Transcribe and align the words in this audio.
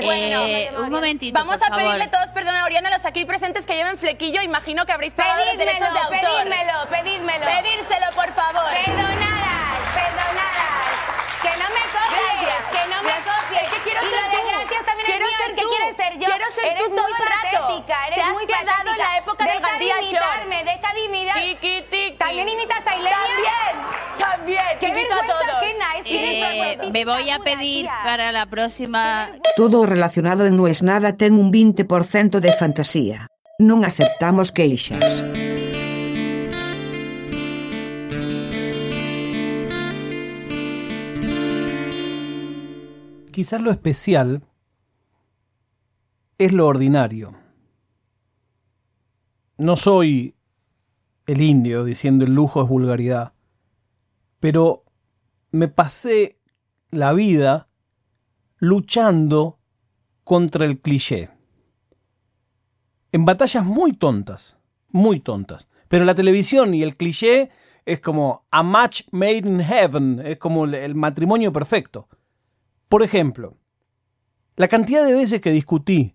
Eh, 0.00 0.70
un 0.78 0.90
momentito, 0.90 1.38
Vamos 1.38 1.58
por 1.58 1.72
a 1.72 1.76
pedirle 1.76 1.98
favor. 2.06 2.10
todos 2.10 2.30
perdón 2.30 2.54
a 2.56 2.64
Oriana, 2.64 2.90
los 2.90 3.04
aquí 3.04 3.24
presentes 3.24 3.64
que 3.66 3.74
lleven 3.76 3.98
flequillo. 3.98 4.42
Imagino 4.42 4.84
que 4.86 4.92
habréis 4.92 5.12
pagado 5.14 5.44
los 5.44 5.56
derechos 5.58 5.80
de 5.80 6.00
Pedídmelo, 6.00 6.28
autor. 6.28 6.44
pedídmelo, 6.50 6.88
pedídmelo. 6.90 7.46
Pedírselo, 7.62 8.06
por 8.14 8.32
favor. 8.34 8.70
Perdonadas, 8.84 9.80
perdonadas. 9.94 10.86
Que 11.42 11.50
no 11.56 11.68
me 11.70 11.84
copies, 11.96 12.36
Gracias. 12.42 12.64
que 12.72 12.88
no 12.94 13.02
me 13.02 13.16
copies. 13.24 13.62
Es 13.62 13.68
que 13.72 13.80
quiero 13.86 14.00
y 14.02 14.06
ser 14.10 14.16
lo 14.16 14.28
de 14.28 14.36
tú. 14.36 14.48
gracias 14.48 14.86
también 14.86 15.06
Quiero 15.06 15.24
es 15.26 15.30
mío, 15.30 15.38
ser 15.38 15.50
es 15.50 15.54
que 15.56 15.62
tú. 15.62 15.68
quieres 15.70 15.96
ser 15.96 16.12
yo. 16.18 16.26
Quiero 16.26 16.46
ser 16.52 16.64
eres 16.66 16.82
tú 16.84 16.90
muy 16.90 16.96
todo 16.98 17.06
el 17.06 17.14
rato. 17.14 17.56
patética, 17.66 17.96
eres 18.06 18.14
Te 18.16 18.22
has 18.22 18.30
muy 18.32 18.46
quedado 18.46 18.66
patética. 18.66 18.92
en 18.92 18.98
la 18.98 19.16
época 19.18 19.44
de 19.44 19.50
deja 19.50 19.60
de 19.60 19.70
Gandía 19.70 20.02
imitarme, 20.02 20.64
deja 20.64 20.88
de 20.94 21.00
imitar. 21.04 21.34
Tiki, 21.36 21.56
tiki. 21.56 21.95
¿También 21.95 21.95
Qué 24.80 24.88
vergüenza 24.88 25.60
que 26.04 26.18
eres 26.18 26.86
Eh, 26.86 26.90
me 26.92 27.04
voy 27.04 27.30
a 27.30 27.38
pedir 27.40 27.86
tía. 27.86 27.94
para 28.04 28.32
la 28.32 28.46
próxima 28.46 29.30
Todo 29.56 29.86
relacionado 29.86 30.46
en 30.46 30.56
No 30.56 30.66
es 30.68 30.82
nada 30.82 31.16
ten 31.16 31.34
un 31.34 31.50
20% 31.52 32.40
de 32.40 32.52
fantasía. 32.52 33.28
Non 33.58 33.84
aceptamos 33.88 34.52
queixas. 34.52 35.24
Quizás 43.32 43.60
lo 43.60 43.70
especial 43.70 44.42
es 46.38 46.52
lo 46.52 46.66
ordinario. 46.66 47.34
No 49.58 49.76
soy 49.76 50.34
el 51.26 51.40
indio 51.42 51.84
diciendo 51.84 52.24
el 52.24 52.34
lujo 52.34 52.62
es 52.62 52.68
vulgaridad, 52.68 53.32
pero 54.46 54.84
me 55.50 55.66
pasé 55.66 56.38
la 56.92 57.12
vida 57.12 57.66
luchando 58.58 59.58
contra 60.22 60.64
el 60.64 60.80
cliché. 60.80 61.30
En 63.10 63.24
batallas 63.24 63.64
muy 63.64 63.92
tontas, 63.92 64.56
muy 64.90 65.18
tontas. 65.18 65.68
Pero 65.88 66.04
la 66.04 66.14
televisión 66.14 66.74
y 66.74 66.84
el 66.84 66.96
cliché 66.96 67.50
es 67.86 67.98
como 67.98 68.46
a 68.52 68.62
match 68.62 69.02
made 69.10 69.38
in 69.38 69.58
heaven, 69.64 70.20
es 70.24 70.38
como 70.38 70.64
el- 70.66 70.94
matrimonio 70.94 71.52
perfecto. 71.52 72.08
Por 72.88 73.02
ejemplo, 73.02 73.56
la 74.54 74.68
cantidad 74.68 75.04
de 75.04 75.14
veces 75.14 75.40
que 75.40 75.50
discutí 75.50 76.14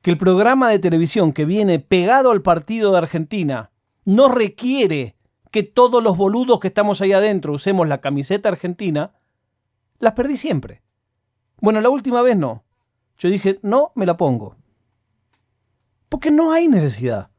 que 0.00 0.10
el 0.10 0.16
programa 0.16 0.70
de 0.70 0.78
televisión 0.78 1.34
que 1.34 1.44
viene 1.44 1.80
pegado 1.80 2.30
al 2.30 2.40
partido 2.40 2.92
de 2.92 2.96
Argentina 2.98 3.72
no 4.06 4.28
requiere 4.28 5.17
que 5.50 5.62
todos 5.62 6.02
los 6.02 6.16
boludos 6.16 6.60
que 6.60 6.68
estamos 6.68 7.00
ahí 7.00 7.12
adentro 7.12 7.52
usemos 7.52 7.88
la 7.88 8.00
camiseta 8.00 8.48
argentina, 8.48 9.14
las 9.98 10.12
perdí 10.12 10.36
siempre. 10.36 10.82
Bueno, 11.60 11.80
la 11.80 11.90
última 11.90 12.22
vez 12.22 12.36
no. 12.36 12.64
Yo 13.18 13.28
dije, 13.28 13.58
no, 13.62 13.92
me 13.94 14.06
la 14.06 14.16
pongo. 14.16 14.56
Porque 16.08 16.30
no 16.30 16.52
hay 16.52 16.68
necesidad. 16.68 17.30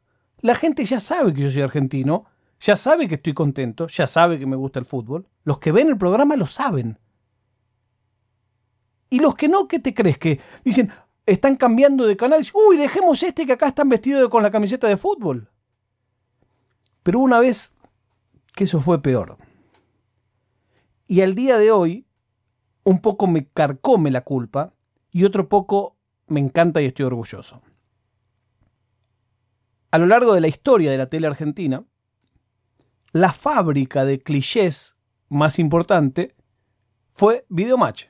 La 0.41 0.55
gente 0.55 0.85
ya 0.85 0.99
sabe 0.99 1.33
que 1.33 1.41
yo 1.41 1.52
soy 1.52 1.61
argentino, 1.61 2.25
ya 2.59 2.75
sabe 2.75 3.07
que 3.07 3.15
estoy 3.15 3.33
contento, 3.33 3.87
ya 3.87 4.07
sabe 4.07 4.39
que 4.39 4.45
me 4.45 4.55
gusta 4.55 4.80
el 4.80 4.85
fútbol. 4.85 5.27
Los 5.43 5.59
que 5.59 5.71
ven 5.71 5.87
el 5.87 5.97
programa 5.97 6.35
lo 6.35 6.45
saben. 6.45 6.99
Y 9.09 9.19
los 9.19 9.35
que 9.35 9.47
no, 9.47 9.67
¿qué 9.67 9.80
te 9.80 9.93
crees? 9.93 10.17
Que 10.17 10.39
dicen, 10.63 10.91
están 11.25 11.55
cambiando 11.55 12.05
de 12.05 12.17
canal. 12.17 12.45
Uy, 12.53 12.77
dejemos 12.77 13.23
este 13.23 13.45
que 13.45 13.53
acá 13.53 13.67
están 13.67 13.89
vestidos 13.89 14.30
con 14.30 14.43
la 14.43 14.52
camiseta 14.52 14.87
de 14.87 14.97
fútbol. 14.97 15.49
Pero 17.03 17.19
una 17.19 17.39
vez 17.39 17.75
que 18.59 18.65
eso 18.65 18.81
fue 18.81 19.02
peor. 19.02 19.38
Y 21.07 21.21
al 21.21 21.33
día 21.33 21.57
de 21.57 21.71
hoy, 21.71 22.05
un 22.83 22.99
poco 22.99 23.25
me 23.25 23.47
carcome 23.47 24.11
la 24.11 24.25
culpa 24.25 24.73
y 25.11 25.23
otro 25.23 25.47
poco 25.47 25.95
me 26.27 26.41
encanta 26.41 26.81
y 26.81 26.85
estoy 26.87 27.05
orgulloso. 27.05 27.61
A 29.91 29.97
lo 29.97 30.07
largo 30.07 30.33
de 30.33 30.41
la 30.41 30.49
historia 30.49 30.91
de 30.91 30.97
la 30.97 31.05
tele 31.05 31.27
argentina, 31.27 31.86
la 33.14 33.31
fábrica 33.31 34.03
de 34.03 34.20
clichés 34.20 34.97
más 35.30 35.58
importante 35.58 36.36
fue 37.11 37.45
Videomatch. 37.47 38.08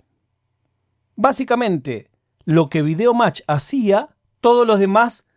Básicamente, 1.15 2.09
lo 2.45 2.71
que 2.71 2.81
Videomatch 2.81 3.41
hacía, 3.45 4.17
todos 4.41 4.65
los 4.65 4.79
demás 4.79 5.27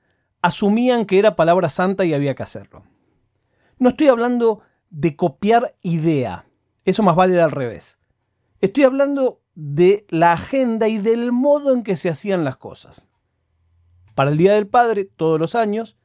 asumían 0.40 1.04
que 1.04 1.18
era 1.18 1.36
palabra 1.36 1.68
santa 1.68 2.06
y 2.06 2.14
había 2.14 2.34
que 2.34 2.44
hacerlo. 2.44 2.84
No 3.78 3.90
estoy 3.90 4.08
hablando 4.08 4.62
de 4.92 5.16
copiar 5.16 5.74
idea, 5.80 6.46
eso 6.84 7.02
más 7.02 7.16
vale 7.16 7.40
al 7.40 7.50
revés. 7.50 7.98
Estoy 8.60 8.84
hablando 8.84 9.40
de 9.54 10.06
la 10.08 10.34
agenda 10.34 10.86
y 10.86 10.98
del 10.98 11.32
modo 11.32 11.72
en 11.72 11.82
que 11.82 11.96
se 11.96 12.10
hacían 12.10 12.44
las 12.44 12.56
cosas. 12.56 13.08
Para 14.14 14.30
el 14.30 14.36
Día 14.36 14.54
del 14.54 14.68
Padre, 14.68 15.04
todos 15.04 15.40
los 15.40 15.54
años, 15.54 15.96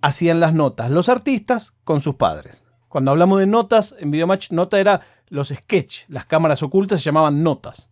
hacían 0.00 0.40
las 0.40 0.54
notas 0.54 0.90
los 0.90 1.08
artistas 1.08 1.74
con 1.84 2.00
sus 2.00 2.14
padres. 2.14 2.62
Cuando 2.88 3.10
hablamos 3.10 3.40
de 3.40 3.46
notas, 3.46 3.94
en 3.98 4.10
Videomatch, 4.10 4.52
nota 4.52 4.78
era 4.78 5.00
los 5.28 5.48
sketch, 5.48 6.04
las 6.08 6.24
cámaras 6.24 6.62
ocultas 6.62 7.00
se 7.00 7.06
llamaban 7.06 7.42
notas. 7.42 7.90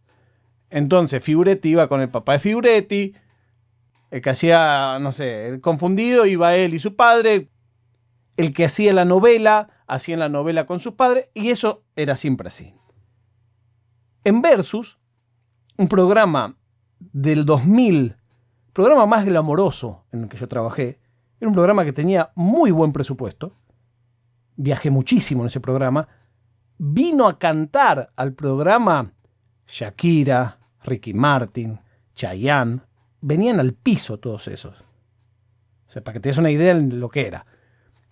Entonces 0.69 1.23
Figuretti 1.25 1.71
iba 1.71 1.89
con 1.89 2.01
el 2.01 2.11
papá 2.11 2.35
de 2.35 2.39
Figuretti, 2.39 3.15
el 4.11 4.21
que 4.21 4.31
hacía, 4.31 4.99
no 5.01 5.13
sé, 5.13 5.49
el 5.49 5.61
confundido 5.61 6.27
iba 6.27 6.55
él 6.55 6.75
y 6.75 6.79
su 6.79 6.95
padre, 6.95 7.51
el 8.37 8.53
que 8.53 8.65
hacía 8.65 8.93
la 8.93 9.05
novela, 9.05 9.69
hacía 9.91 10.17
la 10.17 10.29
novela 10.29 10.67
con 10.67 10.79
sus 10.79 10.95
padres, 10.95 11.31
y 11.35 11.51
eso 11.51 11.83
era 11.97 12.17
siempre 12.17 12.49
así. 12.49 12.75
En 14.23 14.41
Versus, 14.41 14.99
un 15.77 15.89
programa 15.89 16.57
del 17.01 17.45
2000, 17.45 18.17
programa 18.73 19.07
más 19.07 19.25
glamoroso 19.25 20.05
en 20.13 20.23
el 20.23 20.29
que 20.29 20.37
yo 20.37 20.47
trabajé, 20.47 21.01
era 21.41 21.49
un 21.49 21.55
programa 21.55 21.85
que 21.85 21.93
tenía 21.93 22.31
muy 22.37 22.71
buen 22.71 22.93
presupuesto, 22.93 23.57
viajé 24.55 24.91
muchísimo 24.91 25.43
en 25.43 25.49
ese 25.49 25.61
programa, 25.61 26.07
vino 26.79 27.27
a 27.27 27.39
cantar 27.39 28.13
al 28.15 28.35
programa 28.35 29.13
Shakira, 29.67 30.61
Ricky 30.85 31.15
Martin, 31.15 31.81
Chayanne, 32.15 32.83
venían 33.21 33.59
al 33.59 33.73
piso 33.73 34.21
todos 34.21 34.47
esos. 34.47 34.85
Para 36.05 36.13
que 36.13 36.21
te 36.21 36.29
des 36.29 36.39
una 36.39 36.51
idea 36.51 36.75
de 36.75 36.95
lo 36.95 37.09
que 37.09 37.27
era. 37.27 37.45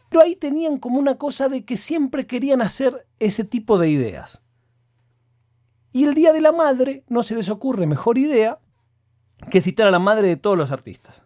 Pero 0.09 0.23
ahí 0.23 0.37
tenían 0.37 0.79
como 0.79 0.99
una 0.99 1.17
cosa 1.17 1.49
de 1.49 1.65
que 1.65 1.77
siempre 1.77 2.27
querían 2.27 2.63
hacer 2.63 3.07
ese 3.19 3.45
tipo 3.45 3.79
de 3.79 3.91
ideas. 3.91 4.43
Y 5.93 6.05
el 6.05 6.15
Día 6.15 6.33
de 6.33 6.41
la 6.41 6.53
Madre 6.53 7.05
no 7.09 7.23
se 7.23 7.35
les 7.35 7.49
ocurre 7.49 7.87
mejor 7.87 8.19
idea 8.19 8.59
que 9.51 9.61
citar 9.61 9.87
a 9.87 9.91
la 9.91 9.99
madre 9.99 10.29
de 10.29 10.37
todos 10.37 10.57
los 10.57 10.73
artistas. 10.73 11.23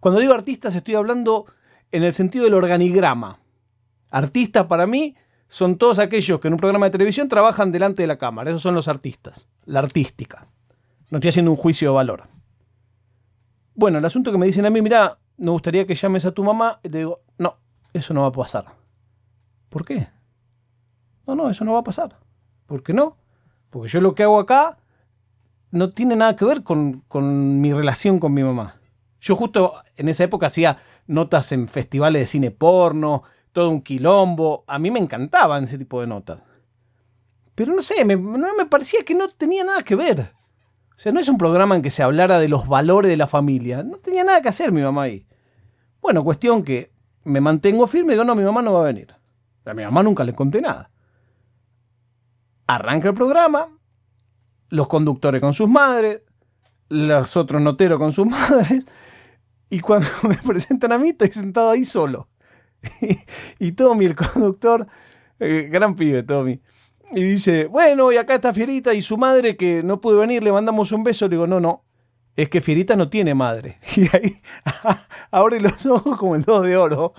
Cuando 0.00 0.20
digo 0.20 0.32
artistas 0.32 0.74
estoy 0.74 0.94
hablando 0.94 1.46
en 1.92 2.02
el 2.02 2.12
sentido 2.12 2.44
del 2.44 2.54
organigrama. 2.54 3.40
Artistas 4.10 4.66
para 4.66 4.86
mí 4.86 5.14
son 5.48 5.76
todos 5.78 5.98
aquellos 5.98 6.40
que 6.40 6.48
en 6.48 6.54
un 6.54 6.58
programa 6.58 6.86
de 6.86 6.92
televisión 6.92 7.28
trabajan 7.28 7.72
delante 7.72 8.02
de 8.02 8.08
la 8.08 8.18
cámara. 8.18 8.50
Esos 8.50 8.62
son 8.62 8.74
los 8.74 8.88
artistas, 8.88 9.48
la 9.64 9.80
artística. 9.80 10.48
No 11.10 11.18
estoy 11.18 11.30
haciendo 11.30 11.50
un 11.50 11.56
juicio 11.56 11.88
de 11.90 11.94
valor. 11.94 12.28
Bueno, 13.74 13.98
el 13.98 14.04
asunto 14.04 14.32
que 14.32 14.38
me 14.38 14.46
dicen 14.46 14.66
a 14.66 14.70
mí, 14.70 14.80
mira, 14.80 15.18
me 15.38 15.50
gustaría 15.50 15.86
que 15.86 15.94
llames 15.94 16.24
a 16.24 16.32
tu 16.32 16.42
mamá, 16.42 16.80
y 16.82 16.88
le 16.88 16.98
digo, 16.98 17.20
no, 17.38 17.56
eso 17.92 18.14
no 18.14 18.22
va 18.22 18.28
a 18.28 18.32
pasar. 18.32 18.66
¿Por 19.68 19.84
qué? 19.84 20.08
No, 21.26 21.34
no, 21.34 21.50
eso 21.50 21.64
no 21.64 21.72
va 21.74 21.80
a 21.80 21.84
pasar. 21.84 22.18
¿Por 22.66 22.82
qué 22.82 22.92
no? 22.92 23.16
Porque 23.70 23.88
yo 23.88 24.00
lo 24.00 24.14
que 24.14 24.22
hago 24.22 24.38
acá 24.38 24.78
no 25.70 25.90
tiene 25.90 26.16
nada 26.16 26.36
que 26.36 26.44
ver 26.44 26.62
con, 26.62 27.02
con 27.08 27.60
mi 27.60 27.72
relación 27.72 28.18
con 28.18 28.32
mi 28.32 28.42
mamá. 28.42 28.76
Yo 29.20 29.34
justo 29.34 29.74
en 29.96 30.08
esa 30.08 30.24
época 30.24 30.46
hacía 30.46 30.78
notas 31.06 31.52
en 31.52 31.68
festivales 31.68 32.22
de 32.22 32.26
cine 32.26 32.50
porno, 32.50 33.24
todo 33.52 33.70
un 33.70 33.82
quilombo. 33.82 34.64
A 34.66 34.78
mí 34.78 34.90
me 34.90 35.00
encantaban 35.00 35.64
ese 35.64 35.78
tipo 35.78 36.00
de 36.00 36.06
notas. 36.06 36.40
Pero 37.54 37.74
no 37.74 37.82
sé, 37.82 38.04
me, 38.04 38.16
no 38.16 38.54
me 38.56 38.66
parecía 38.66 39.04
que 39.04 39.14
no 39.14 39.28
tenía 39.28 39.64
nada 39.64 39.82
que 39.82 39.96
ver. 39.96 40.32
O 40.96 40.98
sea, 40.98 41.12
no 41.12 41.20
es 41.20 41.28
un 41.28 41.36
programa 41.36 41.76
en 41.76 41.82
que 41.82 41.90
se 41.90 42.02
hablara 42.02 42.38
de 42.38 42.48
los 42.48 42.66
valores 42.66 43.10
de 43.10 43.18
la 43.18 43.26
familia. 43.26 43.82
No 43.82 43.98
tenía 43.98 44.24
nada 44.24 44.40
que 44.40 44.48
hacer 44.48 44.72
mi 44.72 44.80
mamá 44.80 45.02
ahí. 45.02 45.26
Bueno, 46.00 46.24
cuestión 46.24 46.62
que 46.62 46.90
me 47.24 47.42
mantengo 47.42 47.86
firme 47.86 48.12
y 48.12 48.14
digo, 48.14 48.24
no, 48.24 48.34
mi 48.34 48.44
mamá 48.44 48.62
no 48.62 48.72
va 48.72 48.80
a 48.80 48.84
venir. 48.84 49.14
A 49.66 49.74
mi 49.74 49.84
mamá 49.84 50.02
nunca 50.02 50.24
le 50.24 50.32
conté 50.34 50.62
nada. 50.62 50.90
Arranca 52.66 53.08
el 53.08 53.14
programa, 53.14 53.68
los 54.70 54.88
conductores 54.88 55.40
con 55.40 55.52
sus 55.52 55.68
madres, 55.68 56.22
los 56.88 57.36
otros 57.36 57.60
noteros 57.60 57.98
con 57.98 58.12
sus 58.12 58.26
madres, 58.30 58.86
y 59.68 59.80
cuando 59.80 60.08
me 60.22 60.36
presentan 60.36 60.92
a 60.92 60.98
mí 60.98 61.10
estoy 61.10 61.28
sentado 61.28 61.70
ahí 61.70 61.84
solo. 61.84 62.28
y 63.58 63.72
Tommy, 63.72 64.06
el 64.06 64.16
conductor, 64.16 64.86
eh, 65.40 65.68
gran 65.70 65.94
pibe 65.94 66.22
Tommy, 66.22 66.60
y 67.12 67.22
dice, 67.22 67.66
bueno, 67.66 68.12
y 68.12 68.16
acá 68.16 68.34
está 68.34 68.52
Fierita 68.52 68.92
y 68.94 69.02
su 69.02 69.16
madre 69.16 69.56
que 69.56 69.82
no 69.82 70.00
pudo 70.00 70.18
venir, 70.18 70.42
le 70.42 70.52
mandamos 70.52 70.92
un 70.92 71.04
beso. 71.04 71.26
Le 71.26 71.36
digo, 71.36 71.46
no, 71.46 71.60
no, 71.60 71.84
es 72.34 72.48
que 72.48 72.60
Fierita 72.60 72.96
no 72.96 73.08
tiene 73.08 73.34
madre. 73.34 73.78
Y 73.96 74.02
ahí 74.14 74.40
abre 75.30 75.60
los 75.60 75.86
ojos 75.86 76.18
como 76.18 76.36
el 76.36 76.42
dos 76.42 76.64
de 76.64 76.76
oro. 76.76 77.14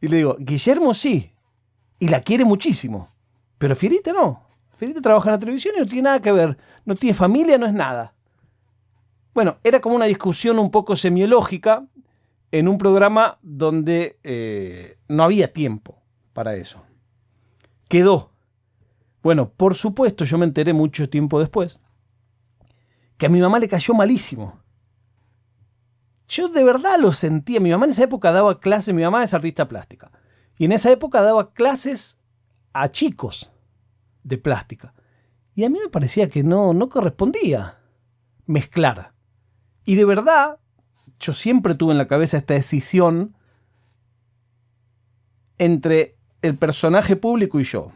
Y 0.00 0.08
le 0.08 0.18
digo, 0.18 0.36
Guillermo 0.38 0.94
sí, 0.94 1.32
y 1.98 2.08
la 2.08 2.20
quiere 2.20 2.44
muchísimo, 2.44 3.10
pero 3.58 3.76
Fierita 3.76 4.12
no. 4.12 4.46
Fierita 4.76 5.02
trabaja 5.02 5.28
en 5.28 5.32
la 5.34 5.38
televisión 5.38 5.74
y 5.76 5.80
no 5.80 5.86
tiene 5.86 6.02
nada 6.02 6.20
que 6.20 6.32
ver, 6.32 6.56
no 6.86 6.96
tiene 6.96 7.12
familia, 7.12 7.58
no 7.58 7.66
es 7.66 7.74
nada. 7.74 8.14
Bueno, 9.34 9.58
era 9.62 9.80
como 9.80 9.96
una 9.96 10.06
discusión 10.06 10.58
un 10.58 10.70
poco 10.70 10.96
semiológica 10.96 11.86
en 12.50 12.66
un 12.66 12.78
programa 12.78 13.38
donde 13.42 14.18
eh, 14.24 14.96
no 15.08 15.22
había 15.22 15.52
tiempo 15.52 16.02
para 16.32 16.54
eso. 16.54 16.82
Quedó. 17.88 18.30
Bueno, 19.22 19.50
por 19.50 19.74
supuesto, 19.74 20.24
yo 20.24 20.38
me 20.38 20.46
enteré 20.46 20.72
mucho 20.72 21.08
tiempo 21.08 21.38
después 21.38 21.80
que 23.20 23.26
a 23.26 23.28
mi 23.28 23.40
mamá 23.40 23.58
le 23.58 23.68
cayó 23.68 23.92
malísimo. 23.92 24.58
Yo 26.26 26.48
de 26.48 26.64
verdad 26.64 26.98
lo 26.98 27.12
sentía. 27.12 27.60
Mi 27.60 27.70
mamá 27.70 27.84
en 27.84 27.90
esa 27.90 28.04
época 28.04 28.32
daba 28.32 28.60
clases, 28.60 28.94
mi 28.94 29.02
mamá 29.02 29.22
es 29.22 29.34
artista 29.34 29.68
plástica. 29.68 30.10
Y 30.56 30.64
en 30.64 30.72
esa 30.72 30.90
época 30.90 31.20
daba 31.20 31.52
clases 31.52 32.18
a 32.72 32.90
chicos 32.90 33.50
de 34.22 34.38
plástica. 34.38 34.94
Y 35.54 35.64
a 35.64 35.68
mí 35.68 35.78
me 35.78 35.90
parecía 35.90 36.30
que 36.30 36.42
no, 36.42 36.72
no 36.72 36.88
correspondía 36.88 37.78
mezclar. 38.46 39.12
Y 39.84 39.96
de 39.96 40.06
verdad, 40.06 40.58
yo 41.18 41.34
siempre 41.34 41.74
tuve 41.74 41.92
en 41.92 41.98
la 41.98 42.06
cabeza 42.06 42.38
esta 42.38 42.54
decisión 42.54 43.36
entre 45.58 46.16
el 46.40 46.56
personaje 46.56 47.16
público 47.16 47.60
y 47.60 47.64
yo. 47.64 47.92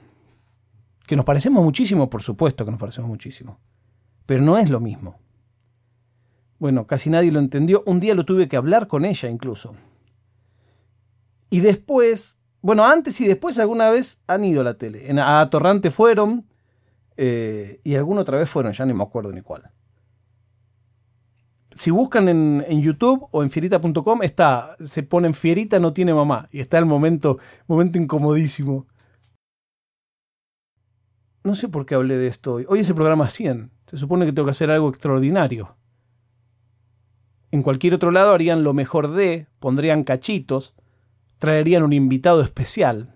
Que 1.07 1.17
nos 1.17 1.25
parecemos 1.25 1.63
muchísimo, 1.63 2.09
por 2.09 2.23
supuesto 2.23 2.65
que 2.65 2.71
nos 2.71 2.81
parecemos 2.81 3.09
muchísimo. 3.09 3.59
Pero 4.27 4.43
no 4.43 4.57
es 4.57 4.71
lo 4.71 4.81
mismo. 4.81 5.19
Bueno, 6.59 6.87
casi 6.87 7.11
nadie 7.11 7.31
lo 7.31 7.41
entendió. 7.41 7.83
Un 7.87 8.01
día 8.01 8.15
lo 8.15 8.25
tuve 8.25 8.49
que 8.49 8.57
hablar 8.57 8.87
con 8.87 9.05
ella 9.05 9.29
incluso. 9.29 9.75
Y 11.51 11.61
después, 11.61 12.39
bueno, 12.63 12.85
antes 12.85 13.21
y 13.21 13.27
después 13.27 13.59
alguna 13.59 13.91
vez 13.91 14.23
han 14.27 14.45
ido 14.45 14.63
a 14.63 14.65
la 14.65 14.75
tele. 14.75 15.11
En, 15.11 15.19
a 15.19 15.49
Torrante 15.51 15.91
fueron 15.91 16.47
eh, 17.17 17.81
y 17.85 17.95
alguna 17.95 18.23
otra 18.23 18.39
vez 18.39 18.49
fueron, 18.49 18.73
ya 18.73 18.87
no 18.87 18.95
me 18.95 19.05
acuerdo 19.05 19.31
ni 19.33 19.41
cuál. 19.41 19.71
Si 21.73 21.91
buscan 21.91 22.29
en, 22.29 22.65
en 22.67 22.81
YouTube 22.81 23.29
o 23.31 23.43
en 23.43 23.51
fierita.com, 23.51 24.23
está, 24.23 24.77
se 24.81 25.03
ponen 25.03 25.35
Fierita 25.35 25.81
no 25.81 25.93
tiene 25.93 26.15
mamá. 26.15 26.49
Y 26.53 26.61
está 26.61 26.79
el 26.79 26.87
momento, 26.87 27.39
momento 27.67 27.99
incomodísimo. 27.99 28.87
No 31.45 31.55
sé 31.55 31.69
por 31.69 31.85
qué 31.85 31.95
hablé 31.95 32.17
de 32.17 32.27
esto 32.27 32.55
hoy. 32.55 32.65
Hoy 32.69 32.81
es 32.81 32.89
el 32.89 32.95
programa 32.95 33.29
100. 33.29 33.71
Se 33.85 33.99
supone 33.99 34.25
que 34.25 34.33
tengo 34.33 34.47
que 34.47 34.53
hacer 34.53 34.71
algo 34.71 34.89
extraordinario. 34.89 35.77
En 37.51 37.63
cualquier 37.63 37.93
otro 37.93 38.11
lado 38.11 38.33
harían 38.33 38.65
lo 38.65 38.73
mejor 38.73 39.13
de, 39.13 39.47
pondrían 39.61 40.05
cachitos, 40.05 40.75
traerían 41.39 41.83
un 41.83 41.93
invitado 41.93 42.41
especial. 42.41 43.15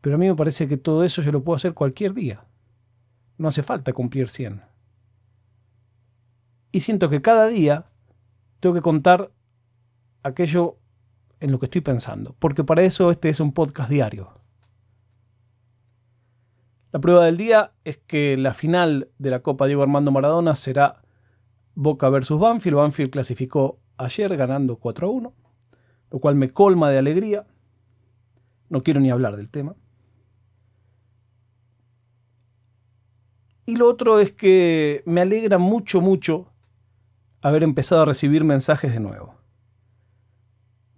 Pero 0.00 0.16
a 0.16 0.18
mí 0.18 0.26
me 0.26 0.34
parece 0.34 0.66
que 0.66 0.76
todo 0.76 1.04
eso 1.04 1.22
yo 1.22 1.30
lo 1.30 1.44
puedo 1.44 1.56
hacer 1.56 1.72
cualquier 1.72 2.14
día. 2.14 2.44
No 3.38 3.46
hace 3.46 3.62
falta 3.62 3.92
cumplir 3.92 4.28
100. 4.28 4.60
Y 6.72 6.80
siento 6.80 7.08
que 7.10 7.22
cada 7.22 7.46
día 7.46 7.86
tengo 8.58 8.74
que 8.74 8.82
contar 8.82 9.30
aquello 10.24 10.78
en 11.38 11.52
lo 11.52 11.60
que 11.60 11.66
estoy 11.66 11.80
pensando, 11.80 12.34
porque 12.40 12.64
para 12.64 12.82
eso 12.82 13.12
este 13.12 13.28
es 13.28 13.38
un 13.38 13.52
podcast 13.52 13.88
diario. 13.88 14.43
La 16.94 17.00
prueba 17.00 17.24
del 17.24 17.36
día 17.36 17.72
es 17.82 17.96
que 17.96 18.36
la 18.36 18.54
final 18.54 19.10
de 19.18 19.30
la 19.30 19.40
Copa 19.40 19.66
Diego 19.66 19.82
Armando 19.82 20.12
Maradona 20.12 20.54
será 20.54 21.02
Boca 21.74 22.08
versus 22.08 22.38
Banfield. 22.38 22.76
Banfield 22.76 23.10
clasificó 23.10 23.80
ayer 23.96 24.36
ganando 24.36 24.76
4 24.76 25.08
a 25.08 25.10
1, 25.10 25.34
lo 26.12 26.18
cual 26.20 26.36
me 26.36 26.50
colma 26.50 26.92
de 26.92 26.98
alegría. 26.98 27.48
No 28.68 28.84
quiero 28.84 29.00
ni 29.00 29.10
hablar 29.10 29.34
del 29.34 29.48
tema. 29.48 29.74
Y 33.66 33.74
lo 33.74 33.88
otro 33.88 34.20
es 34.20 34.30
que 34.30 35.02
me 35.04 35.20
alegra 35.20 35.58
mucho, 35.58 36.00
mucho 36.00 36.52
haber 37.40 37.64
empezado 37.64 38.02
a 38.02 38.06
recibir 38.06 38.44
mensajes 38.44 38.92
de 38.92 39.00
nuevo. 39.00 39.34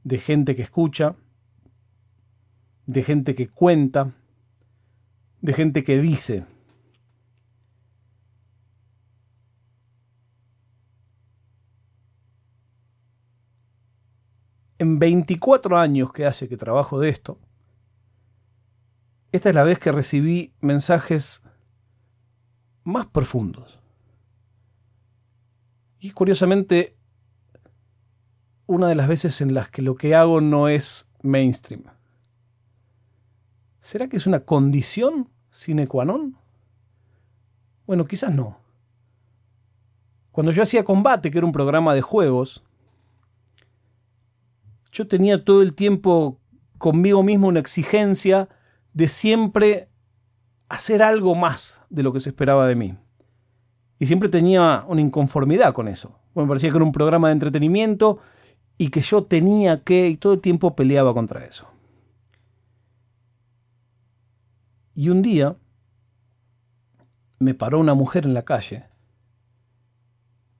De 0.04 0.18
gente 0.18 0.54
que 0.56 0.62
escucha, 0.62 1.16
de 2.84 3.02
gente 3.02 3.34
que 3.34 3.48
cuenta, 3.48 4.12
de 5.40 5.52
gente 5.52 5.84
que 5.84 6.00
dice. 6.00 6.46
En 14.78 14.98
24 14.98 15.78
años 15.78 16.12
que 16.12 16.26
hace 16.26 16.48
que 16.48 16.56
trabajo 16.56 17.00
de 17.00 17.08
esto, 17.08 17.38
esta 19.32 19.48
es 19.48 19.54
la 19.54 19.64
vez 19.64 19.78
que 19.78 19.92
recibí 19.92 20.54
mensajes 20.60 21.42
más 22.84 23.06
profundos. 23.06 23.80
Y 25.98 26.10
curiosamente 26.12 26.96
una 28.66 28.88
de 28.88 28.94
las 28.94 29.08
veces 29.08 29.40
en 29.40 29.54
las 29.54 29.70
que 29.70 29.82
lo 29.82 29.94
que 29.94 30.14
hago 30.14 30.40
no 30.40 30.68
es 30.68 31.10
mainstream. 31.22 31.84
¿Será 33.86 34.08
que 34.08 34.16
es 34.16 34.26
una 34.26 34.40
condición 34.40 35.28
sine 35.48 35.86
qua 35.86 36.04
non? 36.04 36.36
Bueno, 37.86 38.04
quizás 38.04 38.34
no. 38.34 38.58
Cuando 40.32 40.50
yo 40.50 40.64
hacía 40.64 40.84
combate, 40.84 41.30
que 41.30 41.38
era 41.38 41.46
un 41.46 41.52
programa 41.52 41.94
de 41.94 42.02
juegos, 42.02 42.64
yo 44.90 45.06
tenía 45.06 45.44
todo 45.44 45.62
el 45.62 45.76
tiempo 45.76 46.40
conmigo 46.78 47.22
mismo 47.22 47.46
una 47.46 47.60
exigencia 47.60 48.48
de 48.92 49.06
siempre 49.06 49.88
hacer 50.68 51.00
algo 51.00 51.36
más 51.36 51.80
de 51.88 52.02
lo 52.02 52.12
que 52.12 52.18
se 52.18 52.30
esperaba 52.30 52.66
de 52.66 52.74
mí. 52.74 52.96
Y 54.00 54.06
siempre 54.06 54.28
tenía 54.28 54.84
una 54.88 55.00
inconformidad 55.00 55.72
con 55.72 55.86
eso. 55.86 56.18
me 56.34 56.44
parecía 56.44 56.70
que 56.70 56.76
era 56.76 56.84
un 56.84 56.90
programa 56.90 57.28
de 57.28 57.34
entretenimiento 57.34 58.18
y 58.78 58.88
que 58.88 59.02
yo 59.02 59.22
tenía 59.22 59.84
que, 59.84 60.08
y 60.08 60.16
todo 60.16 60.32
el 60.32 60.40
tiempo 60.40 60.74
peleaba 60.74 61.14
contra 61.14 61.44
eso. 61.44 61.68
Y 64.96 65.10
un 65.10 65.20
día 65.20 65.56
me 67.38 67.52
paró 67.52 67.78
una 67.78 67.92
mujer 67.92 68.24
en 68.24 68.32
la 68.32 68.46
calle, 68.46 68.86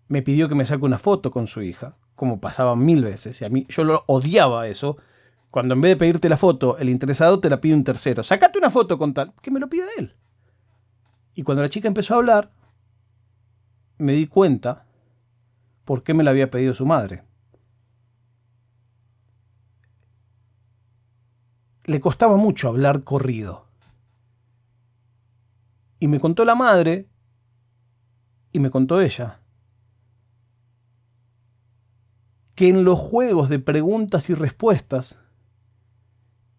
me 0.09 0.21
pidió 0.21 0.47
que 0.47 0.55
me 0.55 0.67
saque 0.67 0.85
una 0.85 0.99
foto 0.99 1.31
con 1.31 1.47
su 1.47 1.63
hija, 1.63 1.97
como 2.15 2.39
pasaba 2.39 2.77
mil 2.77 3.03
veces, 3.03 3.41
y 3.41 3.47
a 3.47 3.49
mí 3.49 3.65
yo 3.71 3.83
lo 3.83 4.05
odiaba 4.07 4.69
eso, 4.69 4.99
cuando 5.51 5.73
en 5.73 5.81
vez 5.81 5.93
de 5.93 5.97
pedirte 5.97 6.29
la 6.29 6.37
foto, 6.37 6.77
el 6.77 6.91
interesado 6.91 7.41
te 7.41 7.49
la 7.49 7.63
pide 7.63 7.75
un 7.75 7.83
tercero. 7.83 8.23
Sacate 8.23 8.59
una 8.59 8.69
foto 8.69 8.99
con 8.99 9.15
tal, 9.15 9.33
que 9.41 9.51
me 9.51 9.59
lo 9.59 9.71
pide 9.71 9.87
él. 9.97 10.15
Y 11.35 11.43
cuando 11.43 11.63
la 11.63 11.71
chica 11.71 11.89
empezó 11.89 12.13
a 12.13 12.19
hablar, 12.19 12.51
me 13.97 14.13
di 14.13 14.27
cuenta 14.27 14.85
por 15.87 16.03
qué 16.03 16.13
me 16.13 16.23
la 16.23 16.31
había 16.33 16.51
pedido 16.51 16.75
su 16.75 16.85
madre. 16.85 17.25
Le 21.85 22.01
costaba 22.01 22.37
mucho 22.37 22.69
hablar 22.69 23.03
corrido. 23.03 23.66
Y 25.99 26.09
me 26.09 26.21
contó 26.21 26.45
la 26.45 26.55
madre 26.55 27.09
y 28.53 28.59
me 28.59 28.71
contó 28.71 29.01
ella 29.01 29.41
que 32.55 32.69
en 32.69 32.85
los 32.85 32.99
juegos 32.99 33.49
de 33.49 33.59
preguntas 33.59 34.31
y 34.31 34.35
respuestas 34.35 35.19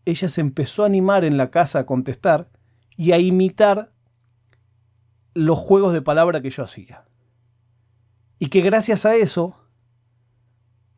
ella 0.05 0.29
se 0.29 0.41
empezó 0.41 0.83
a 0.83 0.85
animar 0.85 1.25
en 1.25 1.37
la 1.37 1.49
casa 1.49 1.79
a 1.79 1.85
contestar 1.85 2.49
y 2.95 3.11
a 3.11 3.19
imitar 3.19 3.91
los 5.33 5.57
juegos 5.57 5.93
de 5.93 6.01
palabra 6.01 6.41
que 6.41 6.49
yo 6.49 6.63
hacía. 6.63 7.05
Y 8.39 8.47
que 8.47 8.61
gracias 8.61 9.05
a 9.05 9.15
eso, 9.15 9.57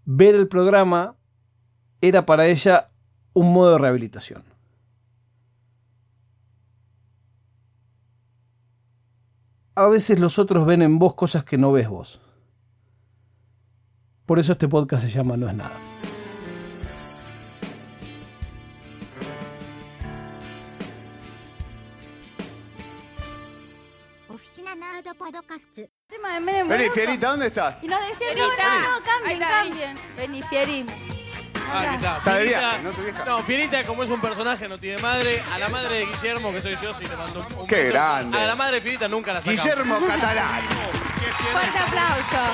ver 0.06 0.36
el 0.36 0.48
programa 0.48 1.16
era 2.02 2.26
para 2.26 2.48
ella 2.48 2.92
un 3.34 3.52
modo 3.54 3.74
de 3.74 3.78
rehabilitación. 3.80 4.44
A 9.80 9.88
veces 9.88 10.20
los 10.20 10.38
otros 10.40 10.66
ven 10.66 10.82
en 10.82 11.00
vos 11.00 11.14
cosas 11.14 11.46
que 11.46 11.58
no 11.58 11.72
ves 11.72 11.88
vos. 11.88 12.20
Por 14.26 14.38
eso 14.38 14.52
este 14.52 14.68
podcast 14.68 15.04
se 15.04 15.10
llama 15.10 15.38
No 15.38 15.48
es 15.48 15.56
nada. 15.56 15.72
Vení. 26.68 26.90
Fierita, 26.94 27.30
¿dónde 27.30 27.48
estás? 27.48 27.82
Y 27.82 27.88
nos 27.88 28.02
decía 28.02 28.28
que 28.32 28.36
Fierita. 28.36 28.82
no, 28.82 29.00
no, 29.00 29.06
cambien, 29.06 29.40
cambien. 29.40 29.98
Vení, 30.18 30.44
Fieri. 30.44 30.86
Ah, 31.72 31.82
¿qué 31.92 32.04
tal? 32.04 32.18
Está 32.18 32.34
de 32.36 32.44
Fierita- 32.46 32.60
viaje, 32.60 32.82
¿no? 32.84 32.92
Vieja. 32.92 33.26
No, 33.26 33.44
Fierita, 33.44 33.84
como 33.84 34.04
es 34.04 34.10
un 34.10 34.22
personaje, 34.22 34.68
no 34.68 34.78
tiene 34.78 35.02
madre. 35.02 35.44
A 35.54 35.60
la 35.60 35.70
madre 35.70 35.96
de 36.00 36.06
Guillermo, 36.06 36.52
que 36.52 36.62
soy 36.62 36.76
yo, 36.82 36.94
sí 36.94 37.06
le 37.06 37.16
mando 37.16 37.40
un, 37.40 37.60
un 37.62 37.68
Qué 37.68 37.76
beso. 37.76 37.94
grande. 37.94 38.38
A 38.40 38.46
la 38.46 38.56
madre 38.56 38.76
de 38.76 38.82
Fierita 38.82 39.08
nunca 39.08 39.34
la 39.34 39.42
sacamos. 39.42 39.64
Guillermo 39.64 40.00
Catalán. 40.08 40.48
Fuerte 41.52 41.80
aplauso. 41.80 42.52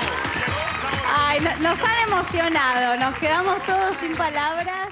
Ay, 1.18 1.40
no- 1.40 1.56
nos 1.70 1.78
han 1.80 1.98
emocionado, 2.08 2.96
nos 2.96 3.14
quedamos 3.18 3.62
todos 3.64 3.96
sin 4.00 4.14
palabras. 4.16 4.88